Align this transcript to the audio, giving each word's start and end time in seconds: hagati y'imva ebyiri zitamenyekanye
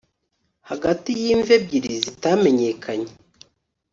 hagati 0.69 1.09
y'imva 1.21 1.51
ebyiri 1.57 1.93
zitamenyekanye 2.05 3.11